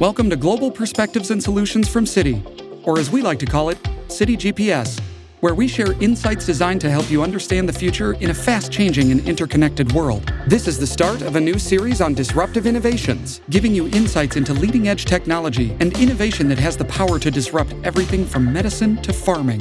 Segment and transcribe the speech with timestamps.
[0.00, 2.40] Welcome to Global Perspectives and Solutions from Citi,
[2.86, 3.76] or as we like to call it,
[4.08, 4.98] Citi GPS,
[5.40, 9.10] where we share insights designed to help you understand the future in a fast changing
[9.10, 10.32] and interconnected world.
[10.46, 14.54] This is the start of a new series on disruptive innovations, giving you insights into
[14.54, 19.12] leading edge technology and innovation that has the power to disrupt everything from medicine to
[19.12, 19.60] farming.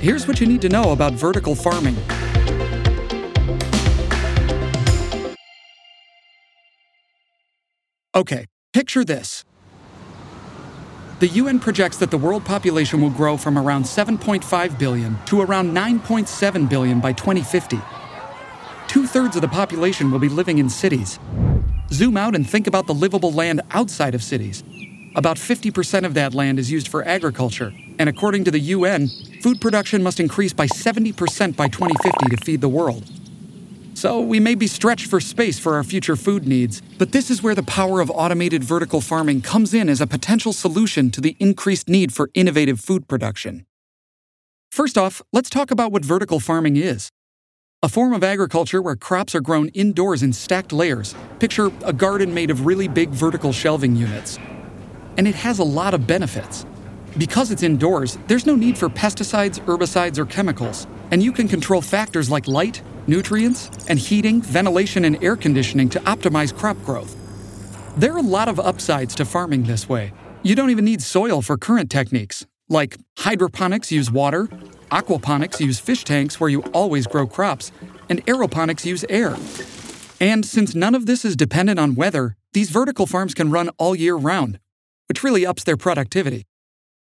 [0.00, 1.96] Here's what you need to know about vertical farming.
[8.14, 8.44] Okay,
[8.74, 9.46] picture this.
[11.22, 15.72] The UN projects that the world population will grow from around 7.5 billion to around
[15.72, 17.78] 9.7 billion by 2050.
[18.88, 21.20] Two thirds of the population will be living in cities.
[21.92, 24.64] Zoom out and think about the livable land outside of cities.
[25.14, 29.06] About 50% of that land is used for agriculture, and according to the UN,
[29.42, 33.08] food production must increase by 70% by 2050 to feed the world.
[34.02, 37.40] So we may be stretched for space for our future food needs, but this is
[37.40, 41.36] where the power of automated vertical farming comes in as a potential solution to the
[41.38, 43.64] increased need for innovative food production.
[44.72, 47.10] First off, let's talk about what vertical farming is.
[47.80, 51.14] A form of agriculture where crops are grown indoors in stacked layers.
[51.38, 54.36] Picture a garden made of really big vertical shelving units.
[55.16, 56.66] And it has a lot of benefits.
[57.16, 61.80] Because it's indoors, there's no need for pesticides, herbicides, or chemicals, and you can control
[61.80, 67.16] factors like light, nutrients, and heating, ventilation, and air conditioning to optimize crop growth.
[67.96, 70.12] There are a lot of upsides to farming this way.
[70.42, 74.48] You don't even need soil for current techniques, like hydroponics use water,
[74.90, 77.72] aquaponics use fish tanks where you always grow crops,
[78.08, 79.36] and aeroponics use air.
[80.20, 83.94] And since none of this is dependent on weather, these vertical farms can run all
[83.94, 84.58] year round,
[85.08, 86.44] which really ups their productivity.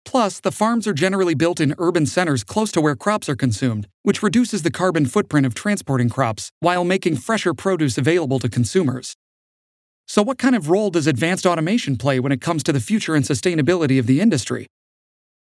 [0.06, 3.88] Plus, the farms are generally built in urban centers close to where crops are consumed,
[4.04, 9.16] which reduces the carbon footprint of transporting crops while making fresher produce available to consumers.
[10.06, 13.16] So, what kind of role does advanced automation play when it comes to the future
[13.16, 14.68] and sustainability of the industry?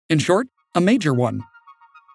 [0.09, 0.47] In short,
[0.77, 1.43] a major one.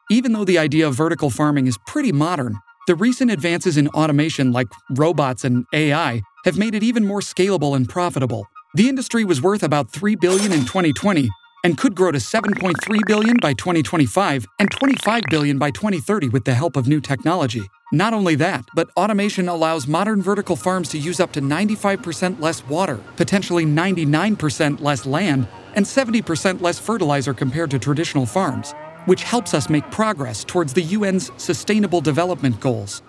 [0.09, 2.57] Even though the idea of vertical farming is pretty modern,
[2.87, 7.75] the recent advances in automation like robots and AI have made it even more scalable
[7.75, 8.47] and profitable.
[8.75, 11.29] The industry was worth about 3 billion in 2020
[11.67, 16.53] and could grow to 7.3 billion by 2025 and 25 billion by 2030 with the
[16.53, 17.69] help of new technology.
[17.91, 22.65] Not only that, but automation allows modern vertical farms to use up to 95% less
[22.67, 25.45] water, potentially 99% less land,
[25.75, 28.73] and 70% less fertilizer compared to traditional farms,
[29.05, 33.01] which helps us make progress towards the UN's Sustainable Development Goals.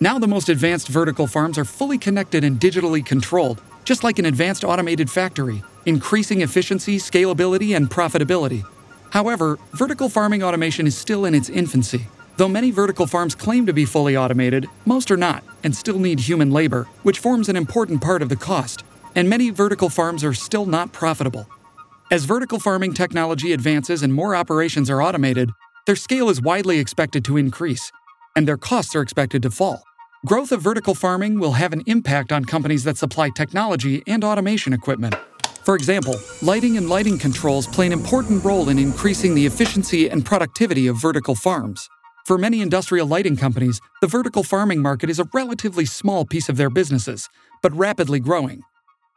[0.00, 4.26] Now, the most advanced vertical farms are fully connected and digitally controlled, just like an
[4.26, 8.64] advanced automated factory, increasing efficiency, scalability, and profitability.
[9.10, 12.06] However, vertical farming automation is still in its infancy.
[12.36, 16.20] Though many vertical farms claim to be fully automated, most are not and still need
[16.20, 18.84] human labor, which forms an important part of the cost.
[19.14, 21.46] And many vertical farms are still not profitable.
[22.10, 25.50] As vertical farming technology advances and more operations are automated,
[25.86, 27.92] their scale is widely expected to increase,
[28.36, 29.82] and their costs are expected to fall.
[30.26, 34.72] Growth of vertical farming will have an impact on companies that supply technology and automation
[34.72, 35.14] equipment.
[35.70, 40.26] For example, lighting and lighting controls play an important role in increasing the efficiency and
[40.26, 41.88] productivity of vertical farms.
[42.26, 46.56] For many industrial lighting companies, the vertical farming market is a relatively small piece of
[46.56, 47.28] their businesses,
[47.62, 48.62] but rapidly growing.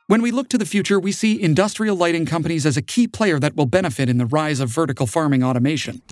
[0.06, 3.40] When we look to the future, we see industrial lighting companies as a key player
[3.40, 6.04] that will benefit in the rise of vertical farming automation.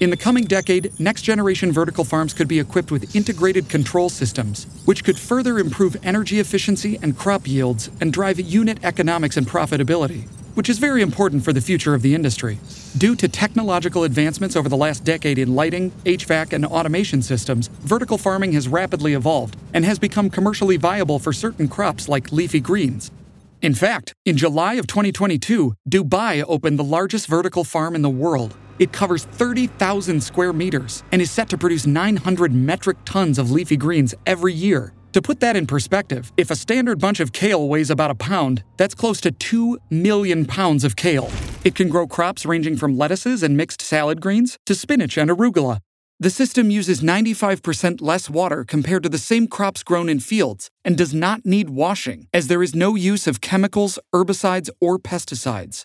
[0.00, 4.66] In the coming decade, next generation vertical farms could be equipped with integrated control systems,
[4.84, 10.26] which could further improve energy efficiency and crop yields and drive unit economics and profitability,
[10.54, 12.58] which is very important for the future of the industry.
[12.98, 18.18] Due to technological advancements over the last decade in lighting, HVAC, and automation systems, vertical
[18.18, 23.12] farming has rapidly evolved and has become commercially viable for certain crops like leafy greens.
[23.60, 28.56] In fact, in July of 2022, Dubai opened the largest vertical farm in the world
[28.78, 33.76] it covers 30,000 square meters and is set to produce 900 metric tons of leafy
[33.76, 34.92] greens every year.
[35.12, 38.64] To put that in perspective, if a standard bunch of kale weighs about a pound,
[38.78, 41.30] that's close to 2 million pounds of kale.
[41.64, 45.80] It can grow crops ranging from lettuces and mixed salad greens to spinach and arugula.
[46.18, 50.96] The system uses 95% less water compared to the same crops grown in fields and
[50.96, 55.84] does not need washing, as there is no use of chemicals, herbicides, or pesticides.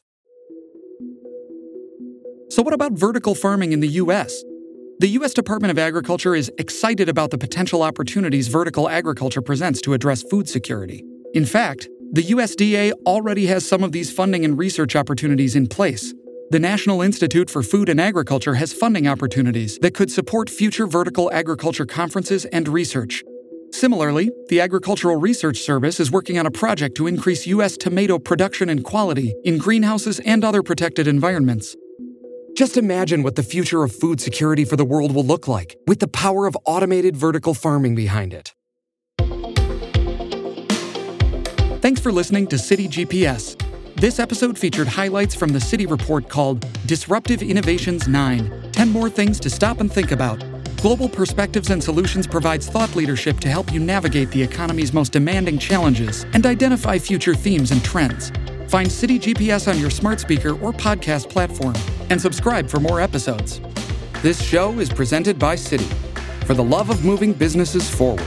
[2.50, 4.44] So, what about vertical farming in the US?
[5.00, 5.34] The U.S.
[5.34, 10.48] Department of Agriculture is excited about the potential opportunities vertical agriculture presents to address food
[10.48, 11.04] security.
[11.34, 16.14] In fact, the USDA already has some of these funding and research opportunities in place.
[16.50, 21.30] The National Institute for Food and Agriculture has funding opportunities that could support future vertical
[21.34, 23.24] agriculture conferences and research.
[23.74, 27.76] Similarly, the Agricultural Research Service is working on a project to increase U.S.
[27.76, 31.76] tomato production and quality in greenhouses and other protected environments.
[32.58, 36.00] Just imagine what the future of food security for the world will look like with
[36.00, 38.56] the power of automated vertical farming behind it.
[41.82, 43.56] Thanks for listening to Citi GPS.
[43.98, 49.40] This episode featured highlights from the Citi report called Disruptive Innovations 9 10 More Things
[49.42, 50.44] to Stop and Think About
[50.78, 55.60] Global Perspectives and Solutions provides thought leadership to help you navigate the economy's most demanding
[55.60, 58.32] challenges and identify future themes and trends.
[58.68, 61.76] Find Citi GPS on your smart speaker or podcast platform
[62.10, 63.62] and subscribe for more episodes.
[64.22, 65.92] This show is presented by Citi
[66.46, 68.24] for the love of moving businesses forward,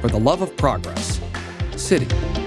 [0.00, 1.20] for the love of progress.
[1.72, 2.41] Citi.